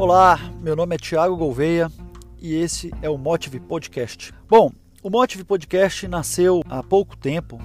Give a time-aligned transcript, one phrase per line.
[0.00, 1.92] Olá, meu nome é Thiago Gouveia
[2.40, 4.32] e esse é o Motive Podcast.
[4.48, 7.58] Bom, o Motive Podcast nasceu há pouco tempo,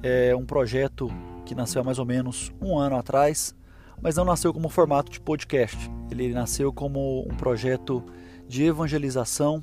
[0.00, 1.10] é um projeto
[1.44, 3.56] que nasceu há mais ou menos um ano atrás,
[4.00, 5.90] mas não nasceu como formato de podcast.
[6.12, 8.04] Ele nasceu como um projeto
[8.46, 9.58] de evangelização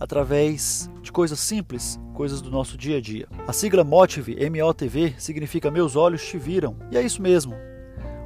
[0.00, 3.28] através de coisas simples, coisas do nosso dia a dia.
[3.46, 7.54] A sigla Motive, M-O-T-V, significa Meus Olhos Te Viram, e é isso mesmo.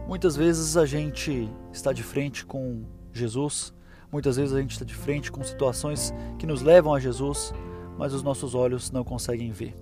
[0.07, 3.73] Muitas vezes a gente está de frente com Jesus,
[4.11, 7.53] muitas vezes a gente está de frente com situações que nos levam a Jesus,
[7.99, 9.75] mas os nossos olhos não conseguem ver.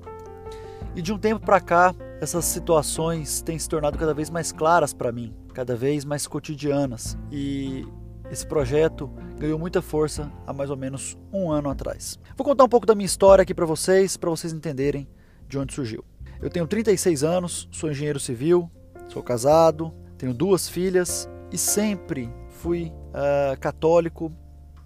[0.94, 4.92] E de um tempo para cá, essas situações têm se tornado cada vez mais claras
[4.92, 7.16] para mim, cada vez mais cotidianas.
[7.30, 7.86] E
[8.30, 9.08] esse projeto
[9.38, 12.18] ganhou muita força há mais ou menos um ano atrás.
[12.36, 15.08] Vou contar um pouco da minha história aqui para vocês, para vocês entenderem
[15.48, 16.04] de onde surgiu.
[16.42, 18.70] Eu tenho 36 anos, sou engenheiro civil,
[19.08, 24.30] sou casado, tenho duas filhas e sempre fui uh, católico,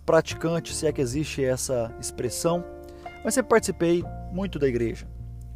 [0.06, 2.64] praticante, se é que existe essa expressão,
[3.24, 5.06] mas sempre participei muito da igreja.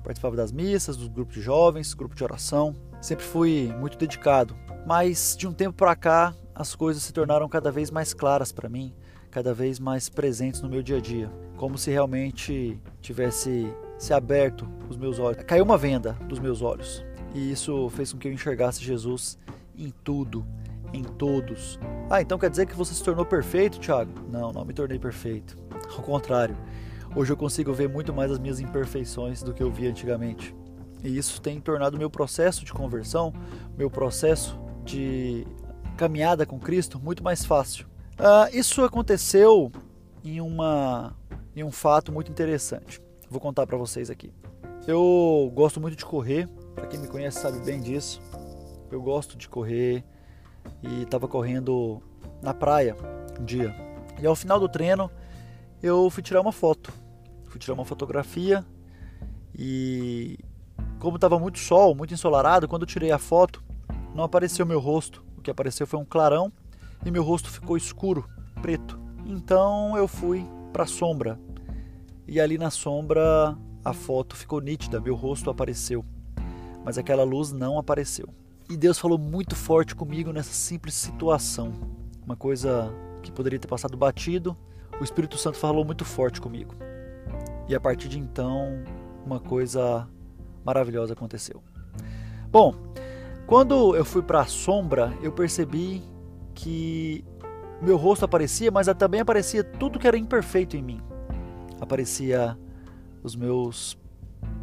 [0.03, 4.57] Participava das missas, dos grupos de jovens, grupo de oração, sempre fui muito dedicado.
[4.87, 8.69] Mas de um tempo para cá as coisas se tornaram cada vez mais claras para
[8.69, 8.93] mim,
[9.31, 14.69] cada vez mais presentes no meu dia a dia, como se realmente tivesse se aberto
[14.89, 15.45] os meus olhos.
[15.45, 19.39] Caiu uma venda dos meus olhos e isso fez com que eu enxergasse Jesus
[19.77, 20.45] em tudo,
[20.93, 21.79] em todos.
[22.11, 24.13] Ah, então quer dizer que você se tornou perfeito, Thiago?
[24.31, 25.57] Não, não me tornei perfeito.
[25.97, 26.57] Ao contrário,
[27.15, 30.55] hoje eu consigo ver muito mais as minhas imperfeições do que eu via antigamente.
[31.03, 33.33] E isso tem tornado meu processo de conversão,
[33.77, 35.47] meu processo de
[35.97, 37.87] caminhada com Cristo muito mais fácil.
[38.19, 39.71] Uh, isso aconteceu
[40.25, 41.17] em, uma,
[41.55, 43.01] em um fato muito interessante.
[43.31, 44.33] Vou contar para vocês aqui.
[44.87, 48.21] Eu gosto muito de correr, para quem me conhece sabe bem disso.
[48.91, 50.03] Eu gosto de correr
[50.83, 52.03] e estava correndo
[52.43, 52.97] na praia
[53.39, 53.75] um dia.
[54.21, 55.11] E ao final do treino
[55.83, 56.93] eu fui tirar uma foto.
[57.47, 58.65] Fui tirar uma fotografia
[59.57, 60.39] e
[60.99, 63.63] como estava muito sol, muito ensolarado, quando eu tirei a foto,
[64.15, 66.53] não apareceu meu rosto que apareceu foi um clarão
[67.07, 68.29] e meu rosto ficou escuro,
[68.61, 69.01] preto.
[69.25, 71.41] Então eu fui para a sombra.
[72.27, 76.05] E ali na sombra a foto ficou nítida, meu rosto apareceu.
[76.85, 78.29] Mas aquela luz não apareceu.
[78.69, 81.73] E Deus falou muito forte comigo nessa simples situação.
[82.25, 82.93] Uma coisa
[83.23, 84.55] que poderia ter passado batido,
[85.01, 86.75] o Espírito Santo falou muito forte comigo.
[87.67, 88.83] E a partir de então,
[89.25, 90.07] uma coisa
[90.65, 91.63] maravilhosa aconteceu.
[92.51, 92.75] Bom,
[93.47, 96.03] quando eu fui para a sombra, eu percebi
[96.55, 97.25] que
[97.81, 101.01] meu rosto aparecia, mas também aparecia tudo que era imperfeito em mim.
[101.81, 102.59] Aparecia
[103.23, 103.97] os meus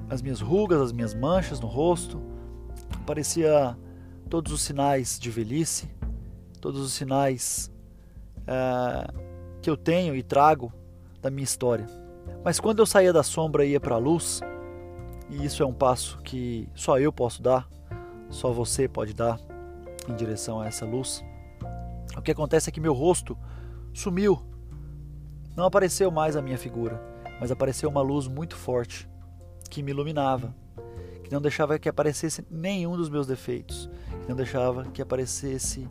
[0.08, 2.22] as minhas rugas, as minhas manchas no rosto,
[3.02, 3.76] aparecia
[4.30, 5.90] todos os sinais de velhice,
[6.60, 7.72] todos os sinais
[8.48, 9.08] é,
[9.62, 10.72] que eu tenho e trago
[11.22, 11.86] da minha história.
[12.44, 14.42] Mas quando eu saía da sombra e ia para a luz,
[15.30, 17.68] e isso é um passo que só eu posso dar,
[18.30, 19.40] só você pode dar
[20.08, 21.24] em direção a essa luz.
[22.16, 23.38] O que acontece é que meu rosto
[23.94, 24.42] sumiu.
[25.56, 27.02] Não apareceu mais a minha figura,
[27.40, 29.10] mas apareceu uma luz muito forte
[29.70, 30.54] que me iluminava,
[31.26, 33.90] que não deixava que aparecesse nenhum dos meus defeitos,
[34.22, 35.90] que não deixava que aparecesse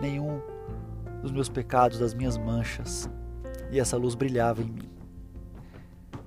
[0.00, 0.40] nenhum
[1.22, 3.08] dos meus pecados, das minhas manchas.
[3.70, 4.90] E essa luz brilhava em mim.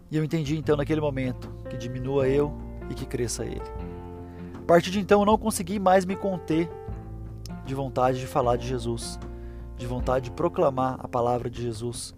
[0.10, 2.58] E eu entendi então naquele momento que diminua eu
[2.90, 3.62] e que cresça ele.
[4.56, 6.70] A partir de então eu não consegui mais me conter
[7.66, 9.20] de vontade de falar de Jesus,
[9.76, 12.16] de vontade de proclamar a palavra de Jesus,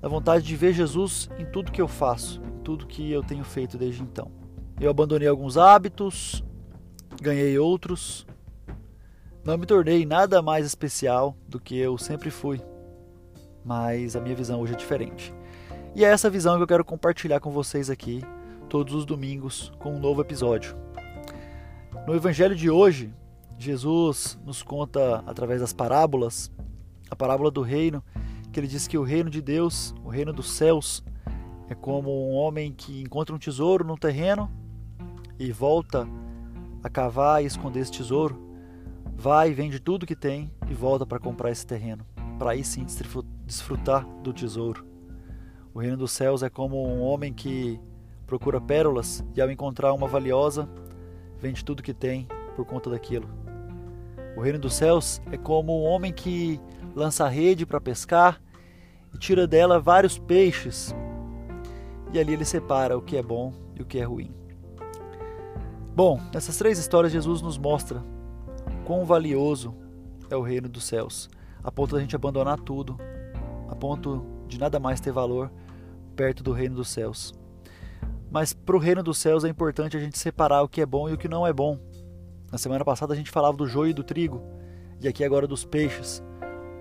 [0.00, 3.44] da vontade de ver Jesus em tudo que eu faço, em tudo que eu tenho
[3.44, 4.45] feito desde então.
[4.78, 6.44] Eu abandonei alguns hábitos,
[7.22, 8.26] ganhei outros,
[9.42, 12.60] não me tornei nada mais especial do que eu sempre fui,
[13.64, 15.32] mas a minha visão hoje é diferente.
[15.94, 18.22] E é essa visão que eu quero compartilhar com vocês aqui
[18.68, 20.76] todos os domingos com um novo episódio.
[22.06, 23.14] No evangelho de hoje,
[23.58, 26.52] Jesus nos conta através das parábolas,
[27.10, 28.04] a parábola do reino,
[28.52, 31.02] que ele diz que o reino de Deus, o reino dos céus,
[31.70, 34.50] é como um homem que encontra um tesouro no terreno
[35.38, 36.06] e volta
[36.82, 38.40] a cavar e esconder esse tesouro,
[39.14, 42.04] vai, vende tudo que tem e volta para comprar esse terreno,
[42.38, 42.86] para aí sim
[43.44, 44.86] desfrutar do tesouro.
[45.74, 47.80] O reino dos céus é como um homem que
[48.26, 50.68] procura pérolas e ao encontrar uma valiosa,
[51.38, 53.28] vende tudo que tem por conta daquilo.
[54.36, 56.60] O reino dos céus é como um homem que
[56.94, 58.40] lança a rede para pescar
[59.14, 60.94] e tira dela vários peixes.
[62.12, 64.45] E ali ele separa o que é bom e o que é ruim.
[65.96, 68.04] Bom, nessas três histórias Jesus nos mostra
[68.84, 69.74] quão valioso
[70.28, 71.30] é o reino dos céus,
[71.64, 72.98] a ponto da gente abandonar tudo,
[73.66, 75.50] a ponto de nada mais ter valor
[76.14, 77.32] perto do reino dos céus.
[78.30, 81.08] Mas para o reino dos céus é importante a gente separar o que é bom
[81.08, 81.78] e o que não é bom.
[82.52, 84.42] Na semana passada a gente falava do joio e do trigo,
[85.00, 86.22] e aqui agora dos peixes.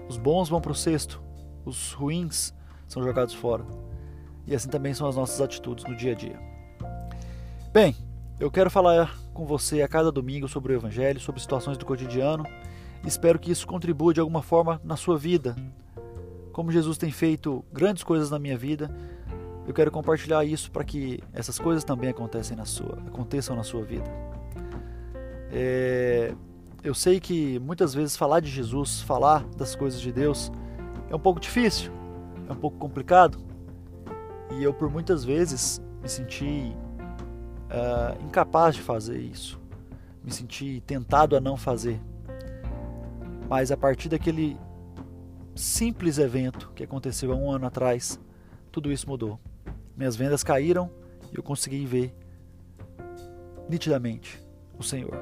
[0.09, 1.23] Os bons vão para o cesto,
[1.63, 2.53] os ruins
[2.85, 3.65] são jogados fora.
[4.45, 6.37] E assim também são as nossas atitudes no dia a dia.
[7.71, 7.95] Bem,
[8.39, 12.45] eu quero falar com você a cada domingo sobre o Evangelho, sobre situações do cotidiano.
[13.05, 15.55] Espero que isso contribua de alguma forma na sua vida.
[16.51, 18.89] Como Jesus tem feito grandes coisas na minha vida,
[19.67, 23.83] eu quero compartilhar isso para que essas coisas também aconteçam na sua, aconteçam na sua
[23.83, 24.09] vida.
[25.51, 26.33] É,
[26.83, 30.51] eu sei que muitas vezes falar de Jesus, falar das coisas de Deus,
[31.09, 31.91] é um pouco difícil,
[32.49, 33.37] é um pouco complicado.
[34.51, 36.75] E eu, por muitas vezes, me senti
[37.65, 39.59] uh, incapaz de fazer isso,
[40.23, 41.99] me senti tentado a não fazer.
[43.49, 44.57] Mas a partir daquele
[45.55, 48.19] simples evento que aconteceu há um ano atrás,
[48.71, 49.39] tudo isso mudou.
[49.95, 50.89] Minhas vendas caíram
[51.31, 52.13] e eu consegui ver
[53.69, 54.41] nitidamente
[54.77, 55.15] o Senhor.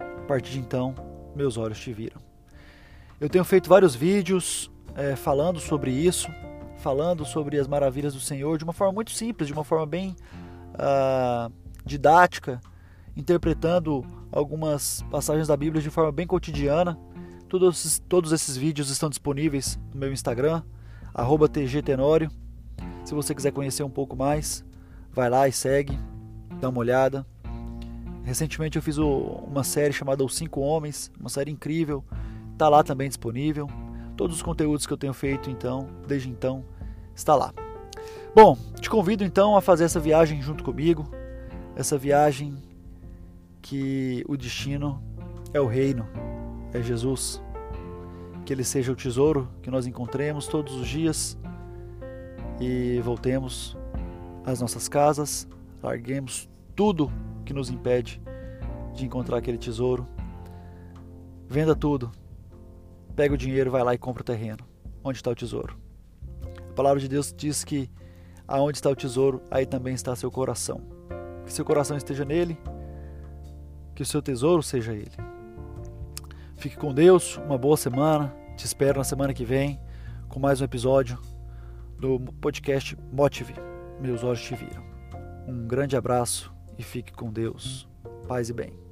[0.00, 0.94] A partir de então,
[1.34, 2.20] meus olhos te viram.
[3.20, 6.28] Eu tenho feito vários vídeos é, falando sobre isso,
[6.78, 10.16] falando sobre as maravilhas do Senhor de uma forma muito simples, de uma forma bem
[10.74, 11.52] uh,
[11.84, 12.60] didática,
[13.16, 16.98] interpretando algumas passagens da Bíblia de forma bem cotidiana.
[17.48, 20.62] Todos, todos esses vídeos estão disponíveis no meu Instagram,
[21.52, 22.30] tgtenório.
[23.04, 24.64] Se você quiser conhecer um pouco mais,
[25.12, 25.96] vai lá e segue,
[26.60, 27.24] dá uma olhada.
[28.24, 32.02] Recentemente eu fiz uma série chamada Os Cinco Homens, uma série incrível,
[32.52, 33.68] está lá também disponível.
[34.16, 36.64] Todos os conteúdos que eu tenho feito então, desde então,
[37.14, 37.52] está lá.
[38.34, 41.04] Bom, te convido então a fazer essa viagem junto comigo,
[41.76, 42.56] essa viagem
[43.60, 45.02] que o destino
[45.52, 46.06] é o reino,
[46.72, 47.42] é Jesus.
[48.44, 51.38] Que ele seja o tesouro que nós encontremos todos os dias
[52.60, 53.76] e voltemos
[54.44, 55.48] às nossas casas,
[55.82, 57.10] larguemos tudo
[57.44, 58.20] que nos impede
[58.92, 60.06] de encontrar aquele tesouro.
[61.48, 62.12] Venda tudo,
[63.16, 64.64] pega o dinheiro, vai lá e compra o terreno.
[65.02, 65.76] Onde está o tesouro?
[66.70, 67.90] A palavra de Deus diz que
[68.46, 70.93] aonde está o tesouro, aí também está seu coração.
[71.44, 72.58] Que seu coração esteja nele,
[73.94, 75.12] que o seu tesouro seja ele.
[76.56, 78.34] Fique com Deus, uma boa semana.
[78.56, 79.80] Te espero na semana que vem
[80.28, 81.18] com mais um episódio
[81.98, 83.54] do podcast Motive.
[84.00, 84.82] Meus olhos te viram.
[85.46, 87.88] Um grande abraço e fique com Deus.
[88.26, 88.83] Paz e bem.